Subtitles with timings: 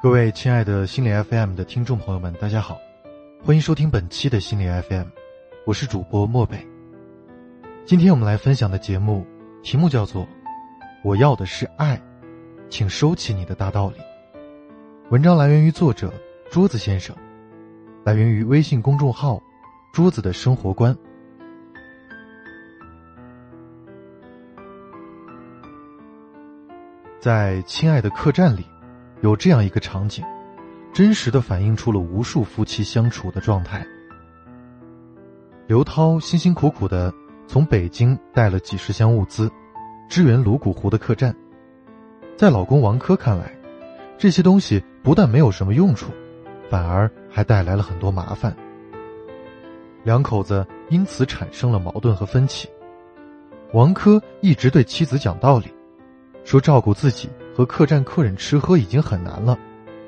[0.00, 2.78] 各位亲爱的心理 FM 的听众朋友们，大家好，
[3.42, 5.06] 欢迎收听本期的心理 FM，
[5.66, 6.64] 我是主播漠北。
[7.84, 9.26] 今天我们来分享的节目
[9.60, 10.22] 题目叫做
[11.02, 12.00] 《我要的是爱，
[12.70, 13.96] 请收起你的大道理》。
[15.10, 16.14] 文章来源于作者
[16.48, 17.16] 桌子先生，
[18.04, 19.42] 来源于微信公众号
[19.92, 20.96] “桌子的生活观”。
[27.18, 28.64] 在《亲爱的客栈》里。
[29.20, 30.24] 有这样一个场景，
[30.92, 33.86] 真实的反映出了无数夫妻相处的状态。
[35.66, 37.12] 刘涛辛辛苦苦的
[37.46, 39.50] 从北京带了几十箱物资，
[40.08, 41.34] 支援泸沽湖的客栈。
[42.36, 43.52] 在老公王珂看来，
[44.16, 46.12] 这些东西不但没有什么用处，
[46.70, 48.56] 反而还带来了很多麻烦。
[50.04, 52.68] 两口子因此产生了矛盾和分歧。
[53.72, 55.66] 王珂一直对妻子讲道理，
[56.44, 57.28] 说照顾自己。
[57.58, 59.58] 和客栈客人吃喝已经很难了，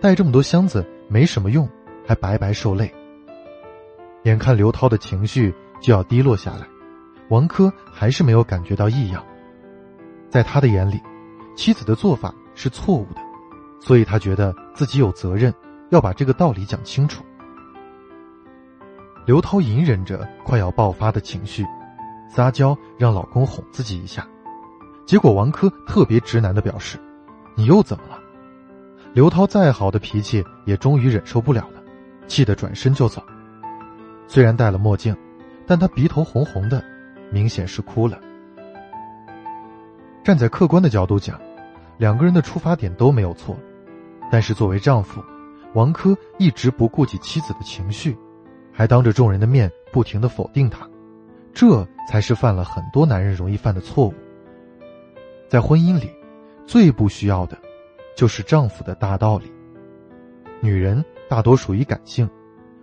[0.00, 1.68] 带这么多箱子没什么用，
[2.04, 2.92] 还白白受累。
[4.24, 6.66] 眼看刘涛的情绪就要低落下来，
[7.28, 9.24] 王珂还是没有感觉到异样。
[10.28, 11.00] 在他的眼里，
[11.54, 13.20] 妻子的做法是错误的，
[13.78, 15.54] 所以他觉得自己有责任
[15.90, 17.22] 要把这个道理讲清楚。
[19.24, 21.64] 刘涛隐忍着快要爆发的情绪，
[22.28, 24.26] 撒娇让老公哄自己一下，
[25.06, 26.98] 结果王珂特别直男的表示。
[27.58, 28.20] 你又怎么了？
[29.14, 31.82] 刘涛再好的脾气也终于忍受不了了，
[32.26, 33.22] 气得转身就走。
[34.28, 35.16] 虽然戴了墨镜，
[35.66, 36.84] 但他鼻头红红的，
[37.32, 38.20] 明显是哭了。
[40.22, 41.40] 站在客观的角度讲，
[41.96, 43.56] 两个人的出发点都没有错，
[44.30, 45.24] 但是作为丈夫，
[45.72, 48.14] 王珂一直不顾及妻子的情绪，
[48.70, 50.86] 还当着众人的面不停的否定她，
[51.54, 54.12] 这才是犯了很多男人容易犯的错误。
[55.48, 56.10] 在婚姻里。
[56.66, 57.56] 最不需要的，
[58.16, 59.52] 就是丈夫的大道理。
[60.60, 62.28] 女人大多属于感性，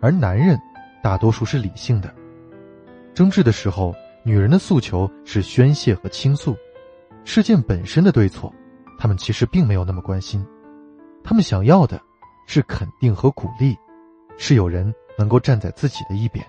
[0.00, 0.58] 而男人
[1.02, 2.12] 大多数是理性的。
[3.14, 3.94] 争执的时候，
[4.24, 6.56] 女人的诉求是宣泄和倾诉，
[7.24, 8.52] 事件本身的对错，
[8.98, 10.44] 他们其实并没有那么关心。
[11.22, 12.00] 他们想要的，
[12.46, 13.76] 是肯定和鼓励，
[14.36, 16.44] 是有人能够站在自己的一边。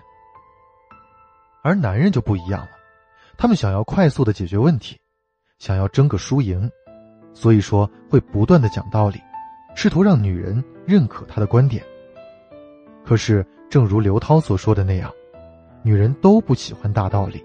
[1.62, 2.70] 而男人就不一样了，
[3.36, 4.98] 他们想要快速的解决问题，
[5.58, 6.70] 想要争个输赢。
[7.32, 9.20] 所以说，会不断的讲道理，
[9.74, 11.84] 试图让女人认可他的观点。
[13.04, 15.10] 可是，正如刘涛所说的那样，
[15.82, 17.42] 女人都不喜欢大道理，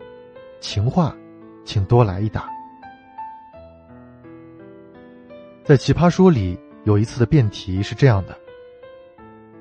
[0.60, 1.16] 情话，
[1.64, 2.50] 请多来一打。
[5.64, 8.38] 在《奇葩说》里，有一次的辩题是这样的，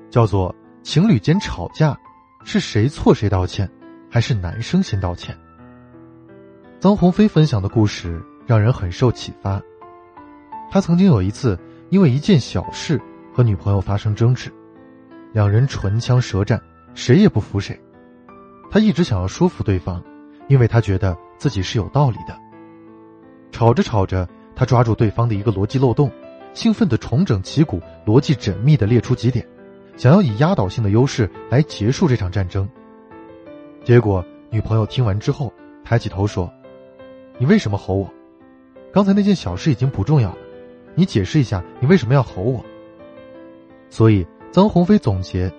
[0.09, 0.53] 叫做
[0.83, 1.97] “情侣间吵架，
[2.43, 3.67] 是谁错谁道歉，
[4.09, 5.35] 还是男生先道歉？”
[6.79, 9.59] 臧鸿飞分享的故事让人很受启发。
[10.75, 11.57] 他曾经有一次
[11.89, 12.99] 因为一件小事
[13.33, 14.51] 和女朋友发生争执，
[15.31, 16.61] 两人唇枪舌战，
[16.93, 17.79] 谁也不服谁。
[18.69, 20.03] 他一直想要说服对方，
[20.49, 22.37] 因为他觉得自己是有道理的。
[23.53, 26.11] 吵着吵着，他抓住对方的一个逻辑漏洞，
[26.53, 29.47] 兴奋地重整旗鼓，逻辑缜密地列出几点，
[29.95, 32.67] 想要以压倒性的优势来结束这场战争。
[33.85, 35.53] 结果女朋友听完之后，
[35.85, 36.51] 抬起头说
[37.39, 38.13] ：“你为什么吼我？
[38.91, 40.37] 刚才那件小事已经不重要了。”
[40.95, 42.63] 你解释一下，你为什么要吼我？
[43.89, 45.51] 所以，曾鸿飞总结，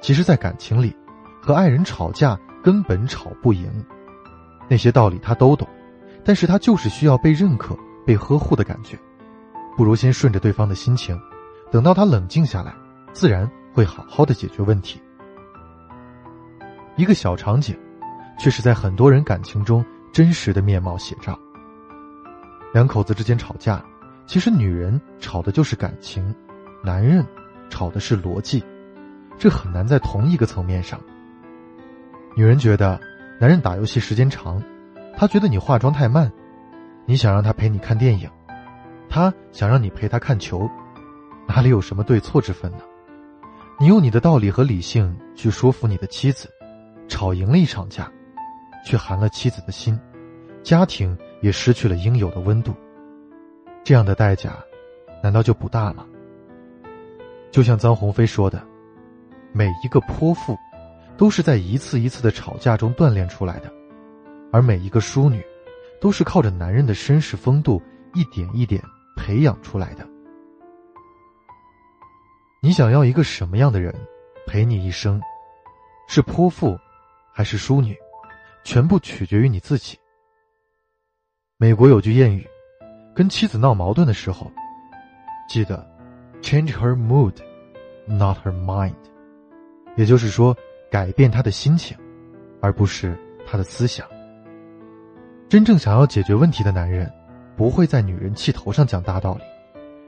[0.00, 0.96] 其实，在感情里，
[1.40, 3.70] 和爱人吵架根本吵不赢。
[4.68, 5.68] 那些道理他都懂，
[6.24, 7.76] 但是他就是需要被认可、
[8.06, 8.98] 被呵护的感觉。
[9.76, 11.18] 不如先顺着对方的心情，
[11.70, 12.74] 等到他冷静下来，
[13.12, 15.00] 自然会好好的解决问题。
[16.96, 17.78] 一个小场景，
[18.38, 21.38] 却是在很多人感情中真实的面貌写照。
[22.72, 23.82] 两口子之间吵架。
[24.30, 26.32] 其实女人吵的就是感情，
[26.84, 27.26] 男人
[27.68, 28.62] 吵的是逻辑，
[29.36, 31.00] 这很难在同一个层面上。
[32.36, 32.96] 女人觉得
[33.40, 34.62] 男人打游戏时间长，
[35.16, 36.30] 她觉得你化妆太慢，
[37.06, 38.30] 你想让他陪你看电影，
[39.08, 40.70] 他想让你陪他看球，
[41.48, 42.84] 哪里有什么对错之分呢？
[43.80, 46.48] 你用你的道理和理性去说服你的妻子，
[47.08, 48.08] 吵赢了一场架，
[48.86, 49.98] 却寒了妻子的心，
[50.62, 52.72] 家庭也失去了应有的温度。
[53.82, 54.56] 这样的代价，
[55.22, 56.06] 难道就不大吗？
[57.50, 58.62] 就像臧鸿飞说的，
[59.52, 60.56] 每一个泼妇，
[61.16, 63.72] 都是在一次一次的吵架中锻炼出来的，
[64.52, 65.44] 而每一个淑女，
[66.00, 67.82] 都是靠着男人的绅士风度
[68.14, 68.80] 一点一点
[69.16, 70.06] 培养出来的。
[72.62, 73.94] 你想要一个什么样的人，
[74.46, 75.20] 陪你一生，
[76.06, 76.78] 是泼妇，
[77.32, 77.96] 还是淑女，
[78.62, 79.98] 全部取决于你自己。
[81.56, 82.46] 美国有句谚语。
[83.14, 84.50] 跟妻子闹矛盾的时候，
[85.48, 85.86] 记得
[86.40, 87.34] change her mood,
[88.06, 88.94] not her mind。
[89.96, 90.56] 也就是说，
[90.90, 91.96] 改变她的心情，
[92.60, 94.06] 而不是她的思想。
[95.48, 97.12] 真正想要解决问题的男人，
[97.56, 99.42] 不会在女人气头上讲大道理，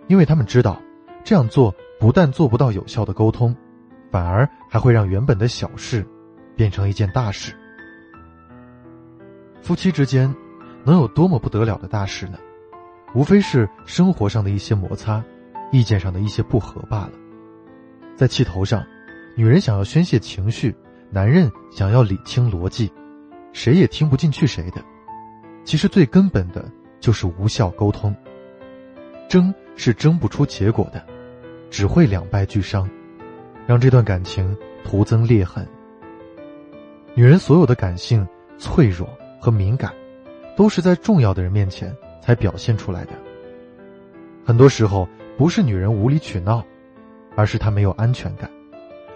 [0.06, 0.81] 因为他们知道，
[1.25, 3.55] 这样做不但做不到有效的沟通，
[4.10, 6.06] 反而还会让原本的小事
[6.56, 7.52] 变成一件大事。
[9.60, 10.32] 夫妻之间
[10.84, 12.38] 能有多么不得了的大事呢？
[13.14, 15.22] 无非是生活上的一些摩擦，
[15.70, 17.12] 意见上的一些不合罢了。
[18.16, 18.84] 在气头上，
[19.36, 20.74] 女人想要宣泄情绪，
[21.10, 22.90] 男人想要理清逻辑，
[23.52, 24.82] 谁也听不进去谁的。
[25.64, 26.64] 其实最根本的
[27.00, 28.14] 就是无效沟通。
[29.28, 31.04] 争是争不出结果的，
[31.70, 32.88] 只会两败俱伤，
[33.66, 35.66] 让这段感情徒增裂痕。
[37.14, 38.26] 女人所有的感性、
[38.58, 39.92] 脆弱和敏感，
[40.56, 41.94] 都是在重要的人面前。
[42.22, 43.12] 才表现出来的。
[44.46, 46.64] 很多时候不是女人无理取闹，
[47.36, 48.50] 而是她没有安全感，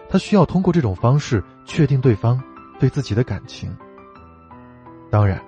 [0.08, 2.38] 她需要通过这种方式确定对方
[2.78, 3.74] 对自己的感情。
[5.10, 5.40] 当然，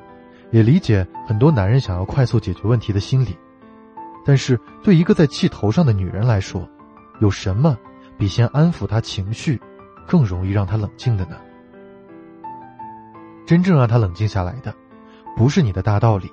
[0.51, 3.37] 也理解很多男人想要快速解决问题的心理，
[4.25, 6.67] 但是对一个在气头上的女人来说，
[7.21, 7.77] 有什么
[8.17, 9.61] 比先安抚她情绪
[10.07, 11.37] 更容易让她冷静的呢？
[13.47, 14.75] 真正让她冷静下来的，
[15.37, 16.31] 不是你的大道理。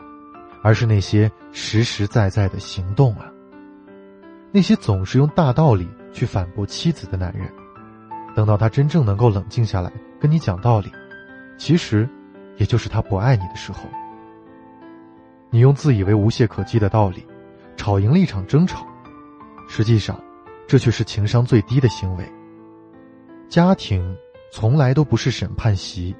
[0.65, 3.31] 而是那些实实在在的行动啊！
[4.51, 7.47] 那些总是用大道理去反驳妻子的男人，
[8.35, 10.91] 等到他真正能够冷静下来跟你讲道理，
[11.59, 12.09] 其实，
[12.57, 13.81] 也就是他不爱你的时候。
[15.51, 17.23] 你用自以为无懈可击的道理，
[17.77, 18.87] 吵赢了一场争吵，
[19.69, 20.19] 实际上，
[20.67, 22.27] 这却是情商最低的行为。
[23.47, 24.17] 家庭
[24.51, 26.15] 从来都不是审判席，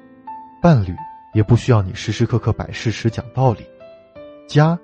[0.62, 0.94] 伴侣
[1.34, 3.66] 也不需要你时时刻刻摆事实讲道理。
[4.46, 4.78] 家，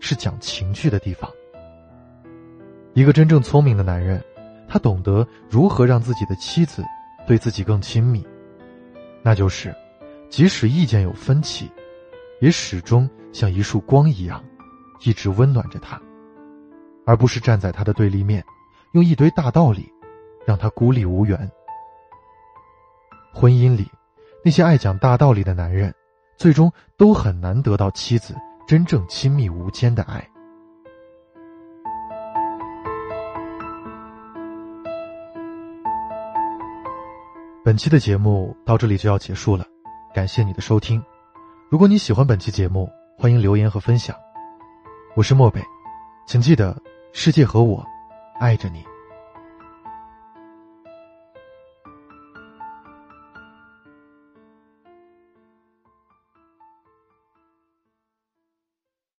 [0.00, 1.30] 是讲情趣的地方。
[2.94, 4.22] 一个真正聪明的男人，
[4.68, 6.84] 他懂得如何让自己的妻子
[7.26, 8.24] 对自己更亲密，
[9.22, 9.74] 那就是，
[10.28, 11.70] 即使意见有分歧，
[12.40, 14.42] 也始终像一束光一样，
[15.04, 16.00] 一直温暖着他，
[17.04, 18.44] 而不是站在他的对立面，
[18.92, 19.90] 用一堆大道理，
[20.46, 21.50] 让他孤立无援。
[23.32, 23.90] 婚姻里，
[24.44, 25.92] 那些爱讲大道理的男人，
[26.36, 28.36] 最终都很难得到妻子。
[28.66, 30.26] 真正亲密无间的爱。
[37.64, 39.64] 本期的节目到这里就要结束了，
[40.12, 41.02] 感谢你的收听。
[41.70, 44.16] 如果你喜欢本期节目，欢迎留言和分享。
[45.14, 45.62] 我是漠北，
[46.26, 46.76] 请记得，
[47.12, 47.86] 世界和我
[48.40, 48.91] 爱着你。